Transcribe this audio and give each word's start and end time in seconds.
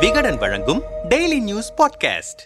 விகடன் 0.00 0.36
வழங்கும் 0.36 0.80
daily 1.08 1.40
news 1.40 1.72
podcast 1.78 2.42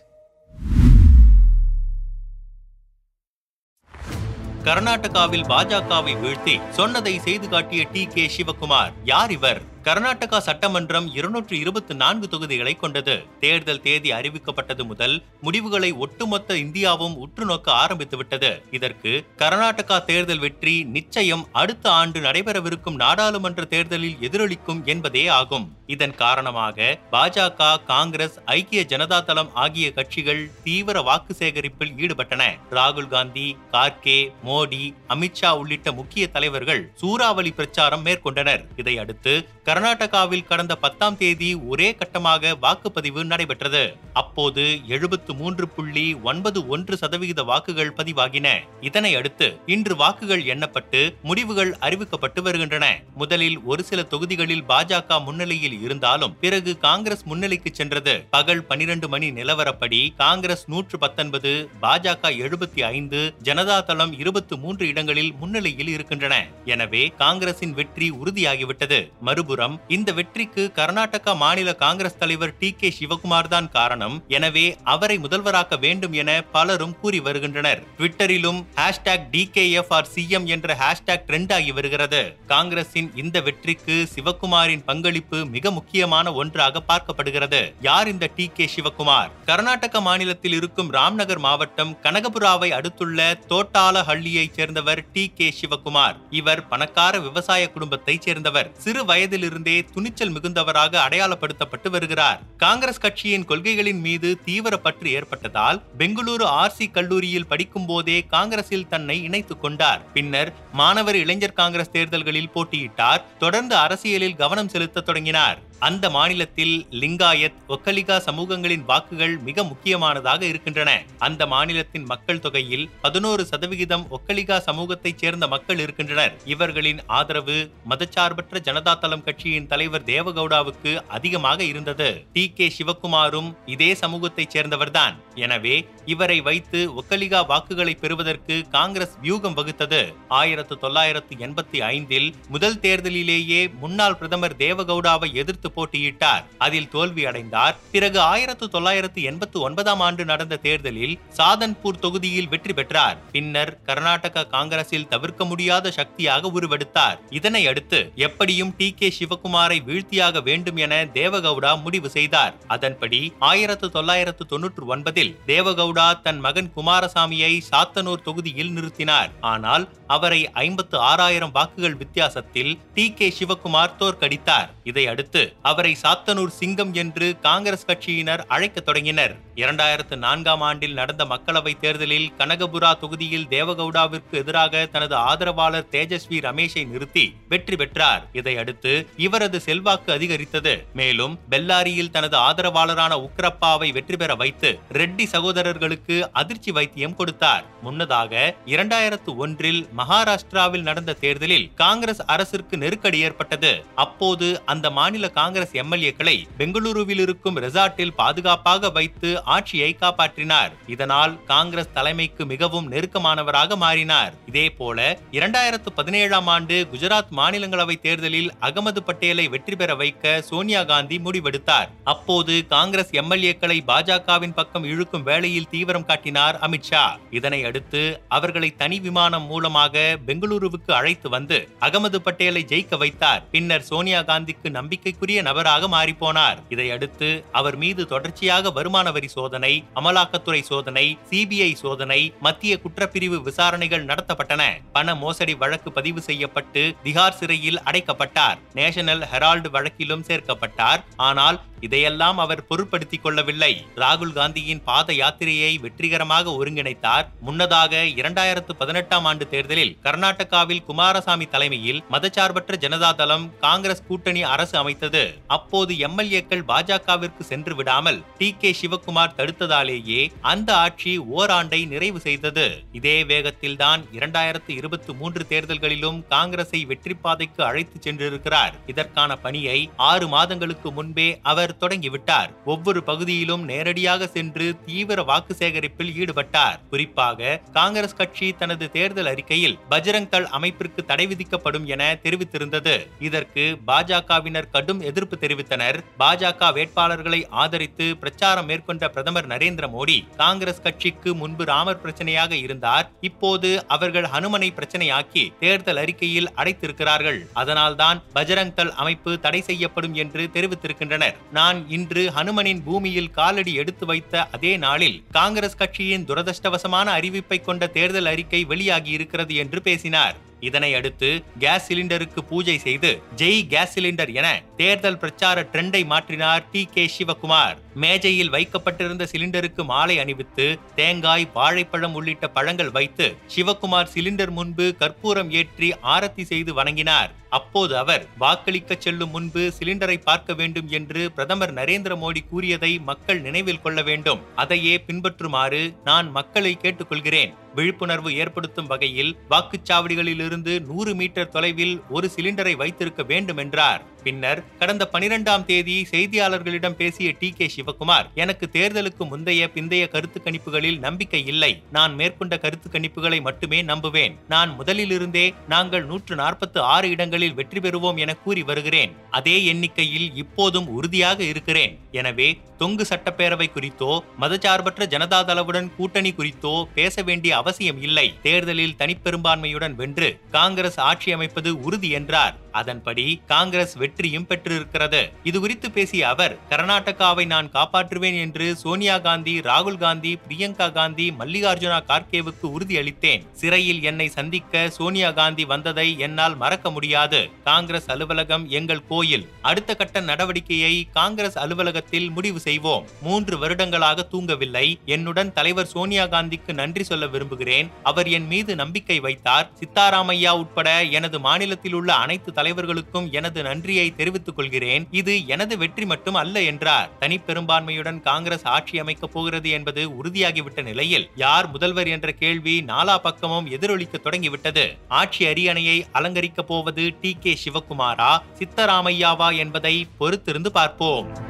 கர்நாடகாவில் 4.64 5.44
பாஜகவை 5.44 6.14
வீழ்த்தி 6.20 6.60
சொன்னதை 6.70 7.18
செய்து 7.18 7.48
காட்டிய 7.48 7.86
டி 7.92 8.06
கே 8.06 8.30
சிவகுமார் 8.36 8.92
யார் 9.04 9.30
இவர்? 9.30 9.60
கர்நாடகா 9.86 10.38
சட்டமன்றம் 10.38 11.06
இருநூற்று 11.18 11.58
இருபத்தி 11.58 11.94
நான்கு 11.94 12.26
தொகுதிகளை 12.28 12.72
கொண்டது. 12.76 13.14
தேர்தல் 13.40 13.80
தேதி 13.80 14.10
அறிவிக்கப்பட்டது 14.12 14.84
முதல் 14.84 15.14
முடிவுகளை 15.40 15.90
ஒட்டுமொத்த 16.04 16.54
இந்தியாவும் 16.54 17.14
உற்று 17.14 17.44
நோக்க 17.44 17.68
ஆரம்பித்துவிட்டது 17.72 18.50
இதற்கு 18.70 19.12
கர்நாடகா 19.38 20.04
தேர்தல் 20.04 20.38
வெற்றி 20.38 20.84
நிச்சயம் 20.96 21.44
அடுத்த 21.52 21.90
ஆண்டு 21.90 22.20
நடைபெறவிருக்கும் 22.20 23.00
நாடாளுமன்ற 23.04 23.64
தேர்தலில் 23.64 24.18
எதிரொலிக்கும் 24.20 24.82
என்பதே 24.84 25.26
ஆகும். 25.38 25.66
இதன் 25.86 26.14
காரணமாக 26.14 26.98
பாஜக 27.12 27.70
காங்கிரஸ் 27.84 28.36
ஐக்கிய 28.44 28.84
ஜனதா 28.88 29.24
தளம் 29.24 29.50
ஆகிய 29.54 29.92
கட்சிகள் 29.92 30.50
தீவிர 30.64 31.02
வாக்கு 31.02 31.34
சேகரிப்பில் 31.34 31.96
ஈடுபட்டன. 32.02 32.42
ராகுல் 32.70 33.08
காந்தி 33.08 33.56
கார்கே 33.72 34.18
மோடி 34.44 34.84
அமித்ஷா 35.08 35.50
உள்ளிட்ட 35.62 35.92
முக்கிய 35.92 36.26
தலைவர்கள் 36.28 36.90
சூறாவளி 36.94 37.50
பிரச்சாரம் 37.50 38.04
மேற்கொண்டனர். 38.04 38.64
இதையடுத்து 38.76 39.34
கர்நாடகாவில் 39.70 40.46
கடந்த 40.46 40.74
பத்தாம் 40.76 41.16
தேதி 41.16 41.54
ஒரே 41.54 41.96
கட்டமாக 41.98 42.52
வாக்குப்பதிவு 42.62 43.24
நடைபெற்றது. 43.24 43.82
அப்போது 44.12 44.86
எழுபத்து 44.86 45.34
மூன்று 45.34 45.68
புள்ளி 45.68 46.14
ஒன்பது 46.30 46.66
ஒன்று 46.66 46.96
சதவிகித 46.96 47.42
வாக்குகள் 47.42 47.92
பதிவாகின. 47.98 48.46
இதனை 48.80 49.14
அடுத்து 49.14 49.58
இன்று 49.66 49.96
வாக்குகள் 49.96 50.42
எண்ணப்பட்டு 50.42 51.00
முடிவுகள் 51.22 51.76
அறிவிக்கப்பட்டு 51.80 52.42
வருகின்றன. 52.42 53.00
முதலில் 53.16 53.58
ஒரு 53.62 53.82
சில 53.82 54.02
தொகுதிகளில் 54.02 54.64
பாஜக 54.68 55.20
முன்னிலையில் 55.24 55.80
இருந்தாலும் 55.82 56.36
பிறகு 56.40 56.78
காங்கிரஸ் 56.78 57.24
முன்னிலைக்கு 57.26 57.72
சென்றது. 57.72 58.26
பகல் 58.30 58.64
பனிரெண்டு 58.64 59.08
மணி 59.08 59.30
நிலவரப்படி 59.30 60.14
காங்கிரஸ் 60.16 60.66
நூற்று 60.66 60.98
பத்தொன்பது 60.98 61.68
பாஜக 61.82 62.34
எழுபத்தி 62.46 62.82
ஐந்து 62.82 63.34
ஜனதா 63.42 63.84
தளம் 63.84 64.18
இருபத்தி 64.18 64.56
மூன்று 64.56 64.88
இடங்களில் 64.88 65.32
முன்னிலையில் 65.34 65.88
இருக்கின்றன. 65.88 66.46
எனவே 66.64 67.04
காங்கிரசின் 67.16 67.72
வெற்றி 67.72 68.10
உறுதியாகிவிட்டது. 68.10 69.00
மறுபுறம் 69.20 69.58
இந்த 69.88 70.12
வெற்றிக்கு 70.12 70.72
கர்நாடகா 70.74 71.36
மாநில 71.36 71.74
காங்கிரஸ் 71.74 72.18
தலைவர் 72.18 72.58
டி 72.58 72.72
கே 72.72 72.94
சிவகுமார் 73.00 73.48
தான் 73.48 73.68
காரணம். 73.68 74.22
எனவே 74.28 74.76
அவரை 74.84 75.18
முதல்வராக்க 75.18 75.78
வேண்டும் 75.78 76.12
என 76.12 76.42
பலரும் 76.42 76.96
கூறி 77.00 77.20
வருகின்றனர். 77.20 77.82
ட்விட்டரிலும் 77.98 78.64
hashtag 78.76 79.26
D 79.30 79.46
K 79.46 79.70
F 79.70 79.92
R 79.92 80.08
CM 80.14 80.44
என்ற 80.44 80.74
ஹேஷ்டாக் 80.74 81.26
ட்ரெண்ட் 81.26 81.52
ஆகி 81.52 81.72
வருகிறது. 81.72 82.36
காங்கிரசின் 82.46 83.10
இந்த 83.14 83.40
வெற்றிக்கு 83.40 84.08
சிவகுமாரின் 84.14 84.84
பங்களிப்பு 84.84 85.44
மிக 85.46 85.70
முக்கியமான 85.70 86.32
ஒன்றாக 86.32 86.82
பார்க்கப்படுகிறது. 86.88 87.72
யார் 87.80 88.08
இந்த 88.08 88.30
டி 88.36 88.50
கே 88.54 88.70
சிவகுமார்? 88.76 89.30
கர்நாடக 89.46 90.00
மாநிலத்தில் 90.00 90.52
இருக்கும் 90.52 90.92
ராம்நகர் 90.92 91.38
மாவட்டம் 91.38 91.98
கனகபுராவை 92.02 92.68
அடுத்துள்ள 92.68 93.38
தோட்டாலஹள்ளியை 93.48 94.50
சேர்ந்தவர் 94.52 95.04
டி 95.12 95.28
கே 95.28 95.54
சிவகுமார். 95.60 96.16
இவர் 96.30 96.68
பணக்கார 96.68 97.18
விவசாய 97.18 97.70
குடும்பத்தைச் 97.70 98.22
சேர்ந்தவர். 98.22 98.70
சிறு 98.76 99.04
காலத்திலிருந்தே 99.50 99.84
துணிச்சல் 99.94 100.32
மிகுந்தவராக 100.32 100.98
அடையாளப்படுத்தப்பட்டு 101.08 101.90
வருகிறார். 101.90 102.42
காங்கிரஸ் 102.56 102.98
கட்சியின் 102.98 103.46
கொள்கைகளின் 103.46 104.00
மீது 104.00 104.38
தீவிர 104.44 104.76
பற்று 104.76 105.10
ஏற்பட்டதால் 105.10 105.82
பெங்களூரு 105.98 106.46
ஆர்சி 106.60 106.90
கல்லூரியில் 106.90 107.46
படிக்கும் 107.46 107.86
போதே 107.86 108.24
காங்கிரஸில் 108.24 108.88
தன்னை 108.88 109.22
இணைத்துக் 109.22 109.60
கொண்டார். 109.60 110.12
பின்னர் 110.12 110.52
மாணவர் 110.72 111.16
இளைஞர் 111.16 111.52
காங்கிரஸ் 111.52 111.90
தேர்தல்களில் 111.90 112.50
போட்டியிட்டார். 112.54 113.22
தொடர்ந்து 113.38 113.76
அரசியலில் 113.76 114.36
கவனம் 114.36 114.68
செலுத்த 114.68 115.00
தொடங்கினார். 115.00 115.58
அந்த 115.80 116.10
மாநிலத்தில் 116.10 116.86
லிங்காயத் 116.90 117.58
ஒக்கலிகா 117.68 118.16
சமூகங்களின் 118.16 118.84
வாக்குகள் 118.84 119.38
மிக 119.38 119.64
முக்கியமானதாக 119.64 120.44
இருக்கின்றன. 120.44 121.02
அந்த 121.18 121.46
மாநிலத்தின் 121.46 122.04
மக்கள் 122.04 122.38
தொகையில் 122.38 122.90
பதினோரு 123.00 123.44
சதவிகிதம் 123.44 124.06
ஒக்கலிகா 124.10 124.58
சமூகத்தைச் 124.58 125.18
சேர்ந்த 125.18 125.48
மக்கள் 125.48 125.78
இருக்கின்றனர். 125.78 126.36
இவர்களின் 126.44 127.00
ஆதரவு 127.06 127.70
மதச்சார்பற்ற 127.90 128.60
ஜனதா 128.62 128.98
தளம் 128.98 129.24
கட்சியின் 129.24 129.66
தலைவர் 129.66 130.02
தேவகவுடாவுக்கு 130.02 130.94
அதிகமாக 131.08 131.64
இருந்தது. 131.64 132.24
டி. 132.32 132.50
கே. 132.50 132.72
சிவகுமாரும் 132.78 133.56
இதே 133.66 133.94
சமூகத்தைச் 133.94 134.56
சேர்ந்தவர்தான். 134.56 135.14
எனவே 135.34 135.86
இவரை 136.04 136.40
வைத்து 136.40 136.90
ஒக்கலிகா 137.02 137.46
வாக்குகளை 137.46 137.94
பெறுவதற்கு 137.94 138.68
காங்கிரஸ் 138.70 139.16
வியூகம் 139.20 139.54
வகுத்தது. 139.54 140.14
ஆயிரத்து 140.28 140.78
தொள்ளாயிரத்து 140.78 141.36
எண்பத்தி 141.36 141.80
ஐந்தில் 141.80 142.34
முதல் 142.48 142.80
தேர்தலிலேயே 142.80 143.68
முன்னாள் 143.68 144.16
பிரதமர் 144.16 144.56
தேவகவுடாவை 144.56 145.32
எதிர்த்து 145.32 145.68
போட்டியிட்டார். 145.76 146.44
அதில் 146.66 146.88
தோல்வி 146.88 147.24
அடைந்தார். 147.24 147.76
பிறகு 147.92 148.20
ஆயிரத்து 148.20 148.68
தொள்ளாயிரத்து 148.68 149.22
எண்பத்தி 149.30 149.58
ஒன்பதாம் 149.66 150.02
ஆண்டு 150.06 150.24
நடந்த 150.24 150.60
தேர்தலில் 150.66 151.18
சாதன்பூர் 151.38 152.02
தொகுதியில் 152.04 152.48
வெற்றி 152.48 152.72
பெற்றார். 152.72 153.18
பின்னர் 153.32 153.72
கர்நாடக 153.88 154.46
காங்கிரஸில் 154.56 155.08
தவிர்க்க 155.08 155.44
முடியாத 155.44 155.90
சக்தியாக 155.90 156.50
உருவெடுத்தார். 156.58 157.18
இதனை 157.30 157.62
அடுத்து 157.66 158.00
எப்படியும் 158.14 158.74
டி 158.76 158.88
கே 158.92 159.08
சிவகுமாரை 159.18 159.78
வீழ்த்தியாக 159.88 160.42
வேண்டும் 160.42 160.76
என 160.76 161.04
தேவகவுடா 161.04 161.72
முடிவு 161.82 162.10
செய்தார். 162.10 162.54
அதன்படி 162.66 163.32
ஆயிரத்து 163.38 163.90
தொள்ளாயிரத்து 163.90 164.46
தொன்னூற்று 164.46 164.96
ஒன்பதில் 164.96 165.32
தேவகவுடா 165.46 166.08
தன் 166.22 166.40
மகன் 166.40 166.70
குமாரசாமியை 166.76 167.52
சாத்தனூர் 167.70 168.26
தொகுதியில் 168.28 168.72
நிறுத்தினார். 168.76 169.30
ஆனால் 169.40 169.86
அவரை 170.06 170.40
ஐம்பத்து 170.52 170.96
ஆறாயிரம் 170.98 171.52
வாக்குகள் 171.52 171.94
வித்தியாசத்தில் 171.94 172.72
டி 172.94 173.06
கே 173.12 173.28
சிவகுமார் 173.38 173.96
தோற்கடித்தார். 173.98 174.68
இதையடுத்து 174.84 175.42
அவரை 175.62 175.96
சாத்தனூர் 176.02 176.46
சிங்கம் 176.46 176.94
என்று 176.94 177.38
காங்கிரஸ் 177.40 177.86
கட்சியினர் 177.86 178.42
அழைக்கத் 178.48 178.84
தொடங்கினர். 178.84 179.36
இரண்டாயிரத்து 179.54 180.16
நான்காம் 180.16 180.60
ஆண்டில் 180.60 180.92
நடந்த 180.92 181.24
மக்களவை 181.24 181.78
தேர்தலில் 181.80 182.32
கனகபுரா 182.38 182.98
தொகுதியில் 182.98 183.46
தேவகவுடாவிற்கு 183.50 184.30
எதிராக 184.30 184.86
தனது 184.86 185.14
ஆதரவாளர் 185.14 185.86
தேஜஸ்வி 185.90 186.38
ரமேஷை 186.46 186.86
நிறுத்தி 186.86 187.34
வெற்றி 187.48 187.76
பெற்றார். 187.76 188.26
இதையடுத்து 188.32 189.08
இவரது 189.16 189.60
செல்வாக்கு 189.60 190.12
அதிகரித்தது. 190.12 190.86
மேலும் 190.94 191.38
பெல்லாரியில் 191.50 192.10
தனது 192.10 192.36
ஆதரவாளரான 192.36 193.28
உக்ரப்பாவை 193.28 193.92
வெற்றி 193.92 194.16
பெற 194.16 194.34
வைத்து 194.34 194.78
ரெட்டி 194.92 195.24
சகோதரர்களுக்கு 195.24 196.32
அதிர்ச்சி 196.32 196.70
வைத்தியம் 196.70 197.16
கொடுத்தார். 197.16 197.64
முன்னதாக 197.82 198.54
இரண்டாயிரத்து 198.66 199.36
ஒன்றில் 199.36 199.88
மகாராஷ்டிராவில் 199.96 200.82
நடந்த 200.82 201.12
தேர்தலில் 201.12 201.70
காங்கிரஸ் 201.74 202.24
அரசிற்கு 202.24 202.76
நெருக்கடி 202.76 203.18
ஏற்பட்டது. 203.18 203.84
அப்போது 203.94 204.62
அந்த 204.64 204.90
மாநில 204.90 205.28
காங்கிரஸ் 205.28 205.48
எம்எல்ஏக்களை 205.56 206.46
பெங்களூருவில் 206.58 207.22
இருக்கும் 207.24 207.58
ரிசார்ட்டில் 207.60 208.14
பாதுகாப்பாக 208.16 208.90
வைத்து 208.90 209.44
ஆட்சியை 209.44 209.96
காப்பாற்றினார். 210.00 210.70
இதனால் 210.86 211.44
காங்கிரஸ் 211.44 211.92
தலைமைக்கு 211.94 212.46
மிகவும் 212.46 212.92
நெருக்கமானவராக 212.92 213.76
மாறினார். 213.76 214.32
இதே 214.46 214.70
போல 214.70 215.18
இரண்டாயிரத்து 215.32 215.90
பதினேழாம் 215.94 216.46
ஆண்டு 216.46 216.86
குஜராத் 216.92 217.32
மாநிலங்களவை 217.36 218.00
தேர்தலில் 218.00 218.52
அகமது 218.60 219.00
பட்டேலை 219.06 219.48
வெற்றி 219.48 219.76
பெற 219.76 219.94
வைக்க 219.94 220.42
சோனியா 220.42 220.84
காந்தி 220.84 221.18
முடிவெடுத்தார். 221.18 221.88
அப்போது 222.04 222.66
காங்கிரஸ் 222.66 223.10
எம்எல்ஏக்களை 223.10 223.78
பாஜகவின் 223.86 224.54
பக்கம் 224.54 224.84
இழுக்கும் 224.84 225.22
வேளையில் 225.22 225.68
தீவிரம் 225.70 226.04
காட்டினார் 226.04 226.58
அமித்ஷா 226.68 227.04
இதனை 227.30 227.64
அடுத்து 227.64 228.20
அவர்களை 228.28 228.76
தனி 228.76 229.00
விமானம் 229.00 229.46
மூலமாக 229.46 230.18
பெங்களூருவுக்கு 230.26 230.92
அழைத்து 230.92 231.28
வந்து 231.28 231.68
அகமது 231.80 232.18
பட்டேலை 232.24 232.62
ஜெயிக்க 232.72 232.96
வைத்தார். 232.98 233.44
பின்னர் 233.50 233.82
சோனியா 233.82 234.20
காந்திக்கு 234.20 234.68
நம்பிக்கைக்குரிய 234.70 235.39
நபராக 235.42 235.88
மாறிப்போனார். 235.88 236.58
இதையடுத்து 236.68 237.44
அவர் 237.52 237.76
மீது 237.76 238.06
தொடர்ச்சியாக 238.06 238.70
வருமான 238.70 239.10
வரி 239.10 239.28
சோதனை 239.28 239.84
அமலாக்கத்துறை 239.94 240.62
சோதனை 240.62 241.18
சிபிஐ 241.30 241.74
சோதனை 241.74 242.32
மத்திய 242.40 242.78
குற்றப்பிரிவு 242.84 243.42
விசாரணைகள் 243.42 244.04
நடத்தப்பட்டன. 244.04 244.62
பண 244.92 245.14
மோசடி 245.14 245.54
வழக்கு 245.54 245.92
பதிவு 245.92 246.20
செய்யப்பட்டு 246.20 246.94
திகார் 247.04 247.38
சிறையில் 247.40 247.80
அடைக்கப்பட்டார். 247.84 248.58
நேஷனல் 248.74 249.24
ஹெரால்டு 249.32 249.70
வழக்கிலும் 249.70 250.24
சேர்க்கப்பட்டார். 250.28 251.00
ஆனால் 251.16 251.60
இதையெல்லாம் 251.80 252.38
அவர் 252.38 252.66
பொருட்படுத்திக் 252.66 253.22
கொள்ளவில்லை. 253.22 253.72
ராகுல் 253.96 254.32
காந்தியின் 254.32 254.82
பாத 254.84 255.12
யாத்திரையை 255.12 255.80
வெற்றிகரமாக 255.80 256.50
ஒருங்கிணைத்தார். 256.50 257.26
முன்னதாக 257.40 258.02
இரண்டாயிரத்து 258.20 258.72
பதினெட்டாம் 258.78 259.24
ஆண்டு 259.24 259.48
தேர்தலில் 259.48 259.96
கர்நாடகாவில் 260.02 260.84
குமாரசாமி 260.84 261.46
தலைமையில் 261.46 262.02
மதச்சார்பற்ற 262.10 262.78
ஜனதா 262.80 263.14
தளம் 263.14 263.46
காங்கிரஸ் 263.58 264.06
கூட்டணி 264.08 264.42
அரசு 264.42 264.78
அமைத்தது. 264.78 265.24
அப்போது 265.46 265.94
எம்எல்ஏக்கள் 265.94 266.66
பாஜகவிற்கு 266.68 267.40
சென்று 267.40 267.74
விடாமல் 267.74 268.22
டி 268.38 268.54
கே 268.58 268.76
சிவகுமார் 268.80 269.36
தடுத்ததாலேயே 269.36 270.30
அந்த 270.40 270.76
ஆட்சி 270.76 271.18
ஓராண்டை 271.18 271.86
நிறைவு 271.86 272.20
செய்தது. 272.20 272.66
இதே 272.92 273.24
வேகத்தில் 273.24 273.76
தான் 273.76 274.04
இரண்டாயிரத்து 274.12 274.70
இருபத்தி 274.76 275.12
மூன்று 275.12 275.46
தேர்தல்களிலும் 275.48 276.18
காங்கிரஸை 276.28 276.80
வெற்றி 276.86 277.14
பாதைக்கு 277.14 277.64
அழைத்து 277.64 277.98
சென்றிருக்கிறார். 278.06 278.74
இதற்கான 278.86 279.36
பணியை 279.36 279.90
ஆறு 279.96 280.28
மாதங்களுக்கு 280.28 280.92
முன்பே 280.92 281.38
அவர் 281.42 281.69
அவர் 281.70 281.82
தொடங்கிவிட்டார். 281.82 282.50
ஒவ்வொரு 282.64 283.00
பகுதியிலும் 283.10 283.64
நேரடியாக 283.70 284.26
சென்று 284.36 284.66
தீவிர 284.86 285.18
வாக்கு 285.30 285.54
சேகரிப்பில் 285.60 286.12
ஈடுபட்டார். 286.20 286.78
குறிப்பாக 286.92 287.60
காங்கிரஸ் 287.78 288.18
கட்சி 288.20 288.48
தனது 288.52 288.86
தேர்தல் 288.96 289.30
அறிக்கையில் 289.32 289.78
பஜ்ரங் 289.90 290.28
தள் 290.34 290.48
அமைப்பிற்கு 290.58 291.00
தடை 291.10 291.26
விதிக்கப்படும் 291.32 291.86
என 291.94 292.02
தெரிவித்திருந்தது. 292.24 292.94
இதற்கு 293.28 293.64
பாஜகவினர் 293.90 294.70
கடும் 294.74 295.00
எதிர்ப்பு 295.10 295.36
தெரிவித்தனர். 295.44 295.98
பாஜக 296.22 296.70
வேட்பாளர்களை 296.78 297.40
ஆதரித்து 297.62 298.08
பிரச்சாரம் 298.22 298.68
மேற்கொண்ட 298.70 299.08
பிரதமர் 299.08 299.50
நரேந்திர 299.54 299.86
மோடி 299.96 300.18
காங்கிரஸ் 300.42 300.82
கட்சிக்கு 300.82 301.30
முன்பு 301.34 301.64
ராமர் 301.72 302.02
பிரச்சனையாக 302.04 302.52
இருந்தார். 302.66 303.06
இப்போது 303.30 303.70
அவர்கள் 303.94 304.28
ஹனுமனை 304.34 304.70
பிரச்சனையாக்கி 304.78 305.44
தேர்தல் 305.60 306.02
அறிக்கையில் 306.04 306.50
அடைத்திருக்கிறார்கள். 306.56 307.40
அதனால்தான் 307.62 308.20
பஜ்ரங் 308.34 308.74
தள் 308.74 308.94
அமைப்பு 309.02 309.30
தடை 309.44 309.60
செய்யப்படும் 309.70 310.14
என்று 310.22 310.42
தெரிவித்திருக்கின்றனர். 310.54 311.36
நான் 311.60 311.78
இன்று 311.96 312.22
ஹனுமனின் 312.36 312.82
பூமியில் 312.88 313.32
காலடி 313.38 313.72
எடுத்து 313.82 314.04
வைத்த 314.10 314.42
அதே 314.56 314.74
நாளில் 314.84 315.16
காங்கிரஸ் 315.38 315.80
கட்சியின் 315.80 316.28
துரதிருஷ்டவசமான 316.28 317.06
அறிவிப்பை 317.18 317.58
கொண்ட 317.64 317.86
தேர்தல் 317.96 318.30
அறிக்கை 318.32 318.62
வெளியாகி 318.70 319.10
இருக்கிறது 319.16 319.54
என்று 319.62 319.80
பேசினார். 319.88 320.36
இதனை 320.68 320.88
அடுத்து 320.96 321.28
கேஸ் 321.62 321.86
சிலிண்டருக்கு 321.88 322.40
பூஜை 322.48 322.74
செய்து 322.84 323.10
ஜெய் 323.40 323.60
கேஸ் 323.72 323.94
சிலிண்டர் 323.96 324.32
என 324.38 324.48
தேர்தல் 324.80 325.18
பிரச்சார 325.22 325.64
ட்ரெண்டை 325.72 326.02
மாற்றினார் 326.12 326.64
டி 326.72 326.82
கே 326.94 327.04
சிவகுமார். 327.16 327.76
மேஜையில் 328.04 328.52
வைக்கப்பட்டிருந்த 328.56 329.26
சிலிண்டருக்கு 329.32 329.84
மாலை 329.92 330.16
அணிவித்து 330.24 330.66
தேங்காய் 331.00 331.48
வாழைப்பழம் 331.56 332.16
உள்ளிட்ட 332.20 332.48
பழங்கள் 332.58 332.94
வைத்து 332.98 333.28
சிவகுமார் 333.56 334.12
சிலிண்டர் 334.14 334.54
முன்பு 334.60 334.88
கற்பூரம் 335.02 335.52
ஏற்றி 335.60 335.90
ஆரத்தி 336.16 336.46
செய்து 336.52 336.74
வணங்கினார். 336.80 337.32
அப்போது 337.50 337.96
அவர் 337.96 338.26
வாக்களிக்க 338.38 338.96
செல்லும் 338.98 339.30
முன்பு 339.30 339.72
சிலிண்டரை 339.78 340.20
பார்க்க 340.24 340.54
வேண்டும் 340.54 340.88
என்று 340.88 341.32
பிரதமர் 341.32 341.74
நரேந்திர 341.74 342.14
மோடி 342.16 342.40
கூறியதை 342.50 342.98
மக்கள் 342.98 343.40
நினைவில் 343.40 343.80
கொள்ள 343.80 344.02
வேண்டும். 344.02 344.40
அதையே 344.54 345.04
பின்பற்றுமாறு 345.06 345.94
நான் 346.04 346.30
மக்களை 346.30 346.78
கேட்டுக்கொள்கிறேன். 346.82 347.54
விழிப்புணர்வு 347.74 348.34
ஏற்படுத்தும் 348.34 348.86
வகையில் 348.86 349.36
வாக்குச்சாவடிகளிலிருந்து 349.50 350.80
நூறு 350.80 351.14
மீட்டர் 351.14 351.48
தொலைவில் 351.48 352.00
ஒரு 352.10 352.30
சிலிண்டரை 352.36 352.76
வைத்திருக்க 352.76 353.22
வேண்டும் 353.22 353.56
என்றார் 353.56 354.02
பின்னர் 354.24 354.62
கடந்த 354.80 355.04
பனிரெண்டாம் 355.14 355.66
தேதி 355.70 355.96
செய்தியாளர்களிடம் 356.12 356.98
பேசிய 357.00 357.30
டி 357.40 357.50
கே 357.58 357.68
சிவகுமார் 357.74 358.28
எனக்கு 358.42 358.68
தேர்தலுக்கு 358.76 359.24
முந்தைய 359.32 359.68
பிந்தைய 359.76 360.04
கருத்து 360.14 360.40
கணிப்புகளில் 360.46 360.98
நம்பிக்கை 361.06 361.42
இல்லை. 361.52 361.72
நான் 361.96 362.14
மேற்கொண்ட 362.20 362.54
கருத்து 362.64 362.88
கணிப்புகளை 362.94 363.40
மட்டுமே 363.48 363.80
நம்புவேன். 363.90 364.34
நான் 364.54 364.72
முதலிலிருந்தே 364.80 365.46
நாங்கள் 365.74 366.08
நூற்று 366.10 366.36
நாற்பத்து 366.42 366.80
ஆறு 366.94 367.08
இடங்களில் 367.16 367.56
வெற்றி 367.60 367.82
பெறுவோம் 367.86 368.20
என 368.24 368.34
கூறி 368.44 368.64
வருகிறேன். 368.70 369.14
அதே 369.38 369.56
எண்ணிக்கையில் 369.72 370.28
இப்போதும் 370.42 370.90
உறுதியாக 370.96 371.38
இருக்கிறேன். 371.52 371.94
எனவே 372.20 372.48
தொங்கு 372.80 373.04
சட்டப்பேரவை 373.08 373.66
குறித்தோ 373.72 374.12
மதச்சார்பற்ற 374.42 375.06
ஜனதாதளவுடன் 375.14 375.88
கூட்டணி 375.96 376.30
குறித்தோ 376.32 376.74
பேச 376.98 377.22
வேண்டிய 377.28 377.52
அவசியம் 377.62 378.00
இல்லை. 378.06 378.26
தேர்தலில் 378.46 378.96
தனிப்பெரும்பான்மையுடன் 379.00 379.94
வென்று 380.00 380.28
காங்கிரஸ் 380.56 380.98
ஆட்சி 381.08 381.30
அமைப்பது 381.36 381.70
உறுதி 381.86 382.10
என்றார். 382.18 382.56
அதன்படி 382.80 383.26
காங்கிரஸ் 383.52 383.94
வெற்றியும் 384.10 384.46
பெற்றிருக்கிறது. 384.46 385.32
இதுகுறித்து 385.44 385.88
பேசிய 385.94 386.28
அவர் 386.28 386.58
கர்நாடகாவை 386.68 387.46
நான் 387.46 387.68
காப்பாற்றுவேன் 387.70 388.38
என்று 388.40 388.76
சோனியா 388.76 389.18
காந்தி 389.18 389.60
ராகுல் 389.60 389.98
காந்தி 389.98 390.38
பிரியங்கா 390.48 390.92
காந்தி 390.92 391.26
மல்லிகார்ஜுனா 391.38 391.98
கார்கேவுக்கு 392.08 392.66
உறுதியளித்தேன். 392.76 393.42
சிறையில் 393.52 394.02
என்னை 394.02 394.28
சந்திக்க 394.28 394.90
சோனியா 394.90 395.30
காந்தி 395.30 395.64
வந்ததை 395.64 396.18
என்னால் 396.18 396.56
மறக்க 396.56 396.90
முடியாது. 396.90 397.50
காங்கிரஸ் 397.64 398.06
அலுவலகம் 398.06 398.68
எங்கள் 398.68 399.06
கோயில். 399.06 399.48
அடுத்த 399.62 399.94
கட்ட 399.94 400.20
நடவடிக்கையை 400.20 401.10
காங்கிரஸ் 401.10 401.58
அலுவலகத்தில் 401.58 402.30
முடிவு 402.30 402.60
செய்வோம். 402.60 403.06
மூன்று 403.22 403.58
வருடங்களாக 403.58 404.26
தூங்கவில்லை. 404.32 404.98
என்னுடன் 405.04 405.52
தலைவர் 405.52 405.86
சோனியா 405.86 406.24
காந்திக்கு 406.24 406.72
நன்றி 406.72 407.02
சொல்ல 407.02 407.26
விரும்புகிறேன். 407.26 407.90
அவர் 408.02 408.28
என் 408.28 408.46
மீது 408.46 408.74
நம்பிக்கை 408.74 409.20
வைத்தார். 409.20 409.70
சித்தாராமையா 409.80 410.50
உட்பட 410.50 410.88
எனது 411.04 411.40
மாநிலத்தில் 411.40 411.92
உள்ள 411.92 412.14
அனைத்து 412.14 412.52
தலைவர்களுக்கும் 412.52 413.30
எனது 413.32 413.62
நன்றியை 414.00 414.18
தெரிவித்துக் 414.20 414.56
கொள்கிறேன். 414.56 415.04
இது 415.20 415.34
எனது 415.54 415.74
வெற்றி 415.82 416.04
மட்டும் 416.12 416.38
அல்ல 416.42 416.62
என்றார். 416.70 417.10
தனிப்பெரும்பான்மையுடன் 417.20 418.20
காங்கிரஸ் 418.28 418.64
ஆட்சி 418.74 418.96
அமைக்கப் 418.98 419.34
போகிறது 419.34 419.68
என்பது 419.70 420.02
உறுதியாகிவிட்ட 420.20 420.82
நிலையில் 420.82 421.26
யார் 421.36 421.68
முதல்வர் 421.70 422.08
என்ற 422.08 422.32
கேள்வி 422.42 422.76
நாலா 422.92 423.16
பக்கமும் 423.26 423.68
எதிரொலிக்க 423.76 424.18
தொடங்கிவிட்டது. 424.18 424.86
ஆட்சி 425.20 425.44
அரியணையை 425.52 425.98
அலங்கரிக்கப் 426.12 426.70
போவது 426.72 427.04
டி 427.20 427.32
கே 427.40 427.54
சிவகுமாரா 427.64 428.32
சித்தராமையாவா 428.58 429.50
என்பதை 429.56 429.94
பொறுத்திருந்து 430.20 430.72
பார்ப்போம். 430.80 431.49